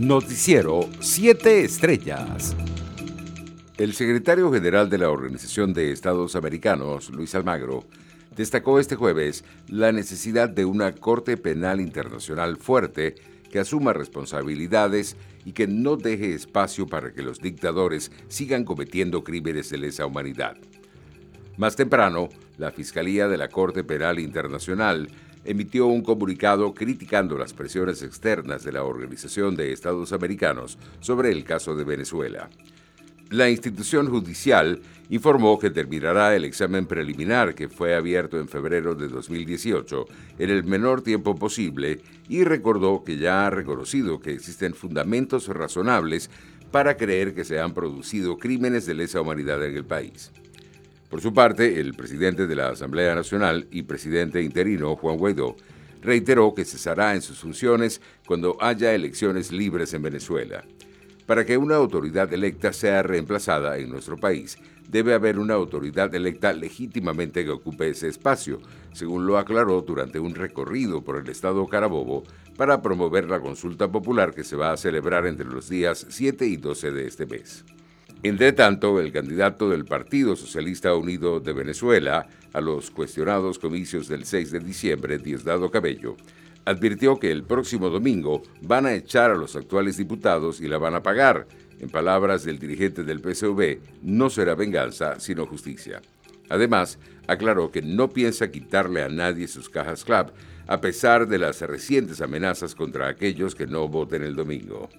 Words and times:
Noticiero 0.00 0.88
7 1.00 1.62
Estrellas. 1.62 2.56
El 3.76 3.92
secretario 3.92 4.50
general 4.50 4.88
de 4.88 4.96
la 4.96 5.10
Organización 5.10 5.74
de 5.74 5.92
Estados 5.92 6.36
Americanos, 6.36 7.10
Luis 7.10 7.34
Almagro, 7.34 7.84
destacó 8.34 8.80
este 8.80 8.96
jueves 8.96 9.44
la 9.68 9.92
necesidad 9.92 10.48
de 10.48 10.64
una 10.64 10.92
Corte 10.92 11.36
Penal 11.36 11.82
Internacional 11.82 12.56
fuerte 12.56 13.16
que 13.50 13.58
asuma 13.58 13.92
responsabilidades 13.92 15.18
y 15.44 15.52
que 15.52 15.66
no 15.66 15.96
deje 15.96 16.32
espacio 16.32 16.86
para 16.86 17.12
que 17.12 17.20
los 17.20 17.38
dictadores 17.38 18.10
sigan 18.28 18.64
cometiendo 18.64 19.22
crímenes 19.22 19.68
de 19.68 19.76
lesa 19.76 20.06
humanidad. 20.06 20.56
Más 21.58 21.76
temprano, 21.76 22.30
la 22.56 22.70
Fiscalía 22.70 23.28
de 23.28 23.36
la 23.36 23.48
Corte 23.48 23.84
Penal 23.84 24.18
Internacional 24.18 25.10
emitió 25.44 25.86
un 25.86 26.02
comunicado 26.02 26.74
criticando 26.74 27.38
las 27.38 27.52
presiones 27.52 28.02
externas 28.02 28.64
de 28.64 28.72
la 28.72 28.84
Organización 28.84 29.56
de 29.56 29.72
Estados 29.72 30.12
Americanos 30.12 30.78
sobre 31.00 31.30
el 31.30 31.44
caso 31.44 31.74
de 31.74 31.84
Venezuela. 31.84 32.50
La 33.30 33.48
institución 33.48 34.08
judicial 34.08 34.80
informó 35.08 35.56
que 35.58 35.70
terminará 35.70 36.34
el 36.34 36.44
examen 36.44 36.86
preliminar 36.86 37.54
que 37.54 37.68
fue 37.68 37.94
abierto 37.94 38.40
en 38.40 38.48
febrero 38.48 38.96
de 38.96 39.06
2018 39.06 40.06
en 40.40 40.50
el 40.50 40.64
menor 40.64 41.02
tiempo 41.02 41.36
posible 41.36 42.00
y 42.28 42.42
recordó 42.42 43.04
que 43.04 43.18
ya 43.18 43.46
ha 43.46 43.50
reconocido 43.50 44.20
que 44.20 44.32
existen 44.32 44.74
fundamentos 44.74 45.46
razonables 45.46 46.28
para 46.72 46.96
creer 46.96 47.34
que 47.34 47.44
se 47.44 47.60
han 47.60 47.72
producido 47.72 48.36
crímenes 48.36 48.86
de 48.86 48.94
lesa 48.94 49.20
humanidad 49.20 49.64
en 49.64 49.76
el 49.76 49.84
país. 49.84 50.32
Por 51.10 51.20
su 51.20 51.34
parte, 51.34 51.80
el 51.80 51.94
presidente 51.94 52.46
de 52.46 52.54
la 52.54 52.68
Asamblea 52.68 53.16
Nacional 53.16 53.66
y 53.72 53.82
presidente 53.82 54.40
interino, 54.42 54.94
Juan 54.94 55.18
Guaidó, 55.18 55.56
reiteró 56.00 56.54
que 56.54 56.64
cesará 56.64 57.16
en 57.16 57.20
sus 57.20 57.40
funciones 57.40 58.00
cuando 58.26 58.56
haya 58.60 58.94
elecciones 58.94 59.50
libres 59.50 59.92
en 59.92 60.02
Venezuela. 60.02 60.62
Para 61.26 61.44
que 61.44 61.56
una 61.56 61.74
autoridad 61.74 62.32
electa 62.32 62.72
sea 62.72 63.02
reemplazada 63.02 63.76
en 63.78 63.90
nuestro 63.90 64.18
país, 64.18 64.56
debe 64.88 65.12
haber 65.12 65.40
una 65.40 65.54
autoridad 65.54 66.14
electa 66.14 66.52
legítimamente 66.52 67.44
que 67.44 67.50
ocupe 67.50 67.90
ese 67.90 68.06
espacio, 68.06 68.60
según 68.92 69.26
lo 69.26 69.36
aclaró 69.36 69.82
durante 69.82 70.20
un 70.20 70.36
recorrido 70.36 71.02
por 71.02 71.16
el 71.16 71.28
estado 71.28 71.66
Carabobo 71.66 72.22
para 72.56 72.82
promover 72.82 73.28
la 73.28 73.40
consulta 73.40 73.90
popular 73.90 74.32
que 74.32 74.44
se 74.44 74.54
va 74.54 74.70
a 74.70 74.76
celebrar 74.76 75.26
entre 75.26 75.46
los 75.46 75.68
días 75.68 76.06
7 76.08 76.46
y 76.46 76.56
12 76.56 76.92
de 76.92 77.06
este 77.08 77.26
mes. 77.26 77.64
Entre 78.22 78.52
tanto, 78.52 79.00
el 79.00 79.12
candidato 79.12 79.70
del 79.70 79.86
Partido 79.86 80.36
Socialista 80.36 80.94
Unido 80.94 81.40
de 81.40 81.54
Venezuela 81.54 82.28
a 82.52 82.60
los 82.60 82.90
cuestionados 82.90 83.58
comicios 83.58 84.08
del 84.08 84.26
6 84.26 84.50
de 84.50 84.60
diciembre, 84.60 85.18
Diosdado 85.18 85.70
Cabello, 85.70 86.16
advirtió 86.66 87.18
que 87.18 87.32
el 87.32 87.44
próximo 87.44 87.88
domingo 87.88 88.42
van 88.60 88.84
a 88.84 88.92
echar 88.92 89.30
a 89.30 89.36
los 89.36 89.56
actuales 89.56 89.96
diputados 89.96 90.60
y 90.60 90.68
la 90.68 90.76
van 90.76 90.94
a 90.94 91.02
pagar. 91.02 91.46
En 91.78 91.88
palabras 91.88 92.44
del 92.44 92.58
dirigente 92.58 93.04
del 93.04 93.20
PSV, 93.20 93.78
no 94.02 94.28
será 94.28 94.54
venganza, 94.54 95.18
sino 95.18 95.46
justicia. 95.46 96.02
Además, 96.50 96.98
aclaró 97.26 97.70
que 97.70 97.80
no 97.80 98.10
piensa 98.10 98.50
quitarle 98.50 99.02
a 99.02 99.08
nadie 99.08 99.48
sus 99.48 99.70
cajas 99.70 100.04
club, 100.04 100.30
a 100.66 100.82
pesar 100.82 101.26
de 101.26 101.38
las 101.38 101.62
recientes 101.62 102.20
amenazas 102.20 102.74
contra 102.74 103.08
aquellos 103.08 103.54
que 103.54 103.66
no 103.66 103.88
voten 103.88 104.22
el 104.22 104.36
domingo. 104.36 104.90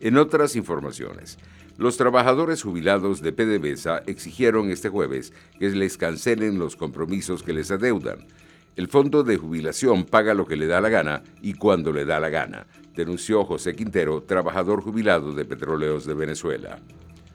En 0.00 0.16
otras 0.16 0.56
informaciones, 0.56 1.38
los 1.76 1.98
trabajadores 1.98 2.62
jubilados 2.62 3.20
de 3.20 3.32
PDVSA 3.32 3.98
exigieron 4.06 4.70
este 4.70 4.88
jueves 4.88 5.34
que 5.58 5.68
les 5.68 5.98
cancelen 5.98 6.58
los 6.58 6.74
compromisos 6.74 7.42
que 7.42 7.52
les 7.52 7.70
adeudan. 7.70 8.26
El 8.76 8.88
fondo 8.88 9.24
de 9.24 9.36
jubilación 9.36 10.04
paga 10.04 10.32
lo 10.32 10.46
que 10.46 10.56
le 10.56 10.66
da 10.66 10.80
la 10.80 10.88
gana 10.88 11.22
y 11.42 11.52
cuando 11.52 11.92
le 11.92 12.06
da 12.06 12.18
la 12.18 12.30
gana, 12.30 12.66
denunció 12.96 13.44
José 13.44 13.74
Quintero, 13.74 14.22
trabajador 14.22 14.80
jubilado 14.80 15.34
de 15.34 15.44
Petróleos 15.44 16.06
de 16.06 16.14
Venezuela. 16.14 16.78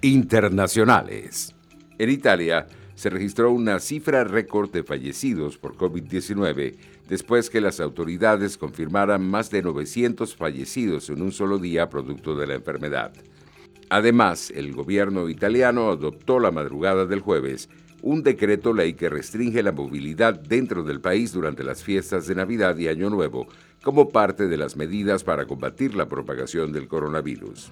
Internacionales. 0.02 1.54
En 2.00 2.10
Italia 2.10 2.66
se 2.96 3.12
registró 3.12 3.52
una 3.52 3.80
cifra 3.80 4.24
récord 4.24 4.72
de 4.72 4.84
fallecidos 4.84 5.58
por 5.58 5.76
COVID-19 5.76 6.76
después 7.08 7.50
que 7.50 7.62
las 7.62 7.80
autoridades 7.80 8.58
confirmaran 8.58 9.28
más 9.28 9.52
de 9.52 9.62
900 9.62 10.36
fallecidos 10.36 11.10
en 11.10 11.22
un 11.22 11.32
solo 11.32 11.60
día 11.60 11.90
producto 11.90 12.36
de 12.36 12.48
la 12.48 12.56
enfermedad. 12.56 13.14
Además, 13.90 14.52
el 14.56 14.74
gobierno 14.74 15.30
italiano 15.30 15.92
adoptó 15.92 16.40
la 16.40 16.52
madrugada 16.52 17.06
del 17.06 17.20
jueves 17.20 17.70
un 18.02 18.22
decreto 18.22 18.72
ley 18.72 18.94
que 18.94 19.10
restringe 19.10 19.64
la 19.64 19.72
movilidad 19.72 20.40
dentro 20.40 20.84
del 20.84 21.02
país 21.02 21.34
durante 21.34 21.64
las 21.64 21.84
fiestas 21.84 22.28
de 22.28 22.36
Navidad 22.36 22.78
y 22.78 22.88
Año 22.88 23.10
Nuevo 23.10 23.48
como 23.84 24.10
parte 24.10 24.48
de 24.48 24.58
las 24.58 24.76
medidas 24.76 25.24
para 25.24 25.46
combatir 25.46 25.96
la 25.96 26.08
propagación 26.08 26.72
del 26.72 26.88
coronavirus. 26.88 27.72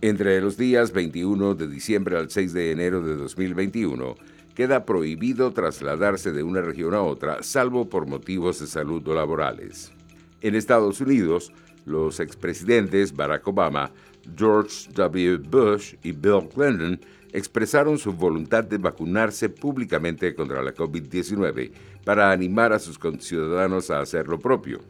Entre 0.00 0.40
los 0.40 0.56
días 0.56 0.92
21 0.92 1.54
de 1.54 1.68
diciembre 1.68 2.16
al 2.16 2.28
6 2.28 2.52
de 2.52 2.72
enero 2.72 3.02
de 3.02 3.14
2021, 3.14 4.16
queda 4.54 4.84
prohibido 4.84 5.52
trasladarse 5.52 6.32
de 6.32 6.42
una 6.42 6.60
región 6.60 6.94
a 6.94 7.02
otra, 7.02 7.42
salvo 7.42 7.88
por 7.88 8.06
motivos 8.06 8.60
de 8.60 8.66
salud 8.66 9.06
o 9.08 9.14
laborales. 9.14 9.92
En 10.40 10.54
Estados 10.54 11.00
Unidos, 11.00 11.52
los 11.84 12.20
expresidentes 12.20 13.14
Barack 13.14 13.46
Obama 13.48 13.90
George 14.36 14.88
W. 14.92 15.38
Bush 15.38 15.94
y 16.02 16.12
Bill 16.12 16.48
Clinton 16.48 17.00
expresaron 17.32 17.98
su 17.98 18.12
voluntad 18.12 18.64
de 18.64 18.78
vacunarse 18.78 19.48
públicamente 19.48 20.34
contra 20.34 20.62
la 20.62 20.74
COVID-19 20.74 21.72
para 22.04 22.30
animar 22.30 22.72
a 22.72 22.78
sus 22.78 22.98
conciudadanos 22.98 23.90
a 23.90 24.00
hacer 24.00 24.28
lo 24.28 24.38
propio. 24.38 24.80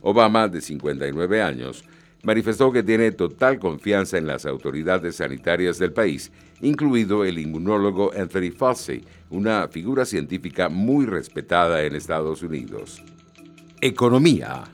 Obama, 0.00 0.48
de 0.48 0.60
59 0.60 1.42
años, 1.42 1.84
manifestó 2.22 2.72
que 2.72 2.82
tiene 2.82 3.12
total 3.12 3.58
confianza 3.58 4.18
en 4.18 4.26
las 4.26 4.46
autoridades 4.46 5.16
sanitarias 5.16 5.78
del 5.78 5.92
país, 5.92 6.32
incluido 6.60 7.24
el 7.24 7.38
inmunólogo 7.38 8.12
Anthony 8.12 8.50
Fauci, 8.56 9.04
una 9.30 9.68
figura 9.68 10.04
científica 10.04 10.68
muy 10.68 11.06
respetada 11.06 11.82
en 11.84 11.94
Estados 11.94 12.42
Unidos. 12.42 13.02
Economía. 13.80 14.64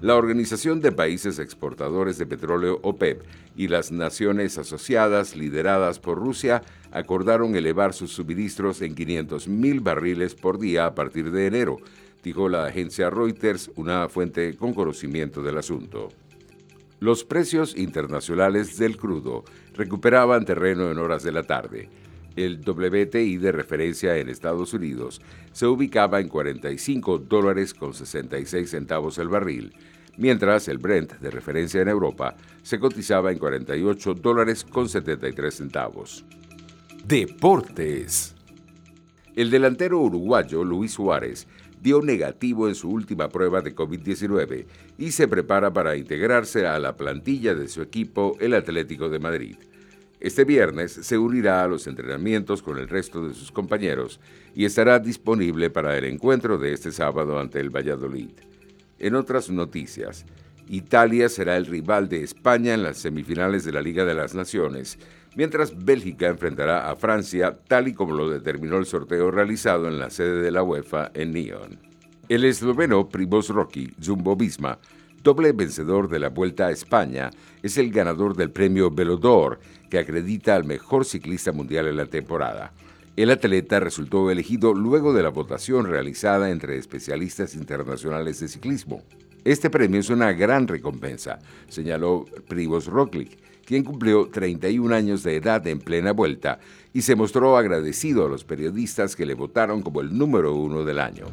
La 0.00 0.14
Organización 0.14 0.80
de 0.80 0.92
Países 0.92 1.38
Exportadores 1.38 2.18
de 2.18 2.26
Petróleo 2.26 2.80
OPEP 2.82 3.22
y 3.56 3.68
las 3.68 3.90
naciones 3.90 4.58
asociadas 4.58 5.34
lideradas 5.34 5.98
por 5.98 6.18
Rusia 6.18 6.62
acordaron 6.92 7.56
elevar 7.56 7.94
sus 7.94 8.12
suministros 8.12 8.82
en 8.82 8.94
500.000 8.94 9.82
barriles 9.82 10.34
por 10.34 10.58
día 10.58 10.86
a 10.86 10.94
partir 10.94 11.30
de 11.30 11.46
enero, 11.46 11.78
dijo 12.22 12.48
la 12.48 12.66
agencia 12.66 13.08
Reuters, 13.08 13.70
una 13.76 14.08
fuente 14.08 14.54
con 14.56 14.74
conocimiento 14.74 15.42
del 15.42 15.56
asunto. 15.56 16.10
Los 16.98 17.24
precios 17.24 17.76
internacionales 17.76 18.78
del 18.78 18.96
crudo 18.96 19.44
recuperaban 19.74 20.46
terreno 20.46 20.90
en 20.90 20.96
horas 20.98 21.22
de 21.22 21.32
la 21.32 21.42
tarde. 21.42 21.90
El 22.36 22.60
WTI 22.60 23.36
de 23.36 23.52
referencia 23.52 24.16
en 24.16 24.30
Estados 24.30 24.72
Unidos 24.72 25.20
se 25.52 25.66
ubicaba 25.66 26.20
en 26.20 26.28
45 26.28 27.18
dólares 27.18 27.74
con 27.74 27.92
66 27.92 28.70
centavos 28.70 29.18
el 29.18 29.28
barril, 29.28 29.74
mientras 30.16 30.68
el 30.68 30.78
Brent 30.78 31.18
de 31.18 31.30
referencia 31.30 31.82
en 31.82 31.88
Europa 31.88 32.34
se 32.62 32.78
cotizaba 32.78 33.30
en 33.30 33.38
48 33.38 34.14
dólares 34.14 34.64
con 34.64 34.88
73 34.88 35.54
centavos. 35.54 36.24
Deportes. 37.06 38.34
El 39.34 39.50
delantero 39.50 40.00
uruguayo 40.00 40.64
Luis 40.64 40.92
Suárez 40.92 41.46
dio 41.82 42.02
negativo 42.02 42.68
en 42.68 42.74
su 42.74 42.90
última 42.90 43.28
prueba 43.28 43.60
de 43.60 43.74
COVID-19 43.74 44.66
y 44.98 45.12
se 45.12 45.28
prepara 45.28 45.72
para 45.72 45.96
integrarse 45.96 46.66
a 46.66 46.78
la 46.78 46.96
plantilla 46.96 47.54
de 47.54 47.68
su 47.68 47.82
equipo, 47.82 48.36
el 48.40 48.54
Atlético 48.54 49.08
de 49.08 49.18
Madrid. 49.18 49.56
Este 50.18 50.44
viernes 50.44 50.92
se 50.92 51.18
unirá 51.18 51.62
a 51.62 51.68
los 51.68 51.86
entrenamientos 51.86 52.62
con 52.62 52.78
el 52.78 52.88
resto 52.88 53.28
de 53.28 53.34
sus 53.34 53.52
compañeros 53.52 54.18
y 54.54 54.64
estará 54.64 54.98
disponible 54.98 55.68
para 55.68 55.96
el 55.98 56.04
encuentro 56.04 56.56
de 56.56 56.72
este 56.72 56.90
sábado 56.90 57.38
ante 57.38 57.60
el 57.60 57.68
Valladolid. 57.68 58.30
En 58.98 59.14
otras 59.14 59.50
noticias, 59.50 60.24
Italia 60.68 61.28
será 61.28 61.56
el 61.56 61.66
rival 61.66 62.08
de 62.08 62.22
España 62.22 62.74
en 62.74 62.82
las 62.82 62.98
semifinales 62.98 63.64
de 63.64 63.72
la 63.72 63.82
Liga 63.82 64.04
de 64.04 64.14
las 64.14 64.34
Naciones, 64.34 64.98
mientras 65.36 65.84
Bélgica 65.84 66.26
enfrentará 66.26 66.90
a 66.90 66.96
Francia 66.96 67.56
tal 67.68 67.88
y 67.88 67.94
como 67.94 68.14
lo 68.14 68.28
determinó 68.28 68.78
el 68.78 68.86
sorteo 68.86 69.30
realizado 69.30 69.86
en 69.86 69.98
la 69.98 70.10
sede 70.10 70.42
de 70.42 70.50
la 70.50 70.62
UEFA 70.62 71.10
en 71.14 71.32
Nyon. 71.32 71.78
El 72.28 72.44
esloveno 72.44 73.08
Primoz 73.08 73.50
Rocky, 73.50 73.94
Jumbo 74.04 74.34
Visma, 74.34 74.78
doble 75.22 75.52
vencedor 75.52 76.08
de 76.08 76.18
la 76.18 76.30
Vuelta 76.30 76.66
a 76.66 76.72
España, 76.72 77.30
es 77.62 77.78
el 77.78 77.92
ganador 77.92 78.34
del 78.34 78.50
premio 78.50 78.90
Velodor, 78.90 79.60
que 79.88 79.98
acredita 79.98 80.56
al 80.56 80.64
mejor 80.64 81.04
ciclista 81.04 81.52
mundial 81.52 81.86
en 81.86 81.96
la 81.96 82.06
temporada. 82.06 82.72
El 83.16 83.30
atleta 83.30 83.80
resultó 83.80 84.30
elegido 84.30 84.74
luego 84.74 85.14
de 85.14 85.22
la 85.22 85.30
votación 85.30 85.86
realizada 85.86 86.50
entre 86.50 86.76
especialistas 86.76 87.54
internacionales 87.54 88.40
de 88.40 88.48
ciclismo. 88.48 89.02
Este 89.46 89.70
premio 89.70 90.00
es 90.00 90.10
una 90.10 90.32
gran 90.32 90.66
recompensa, 90.66 91.38
señaló 91.68 92.24
Privos 92.48 92.86
Roglic, 92.86 93.38
quien 93.64 93.84
cumplió 93.84 94.26
31 94.26 94.92
años 94.92 95.22
de 95.22 95.36
edad 95.36 95.64
en 95.68 95.78
plena 95.78 96.10
vuelta 96.10 96.58
y 96.92 97.02
se 97.02 97.14
mostró 97.14 97.56
agradecido 97.56 98.26
a 98.26 98.28
los 98.28 98.42
periodistas 98.42 99.14
que 99.14 99.24
le 99.24 99.34
votaron 99.34 99.82
como 99.82 100.00
el 100.00 100.18
número 100.18 100.52
uno 100.56 100.84
del 100.84 100.98
año. 100.98 101.26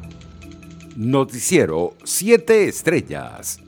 Noticiero 0.94 1.96
7 2.04 2.68
Estrellas. 2.68 3.63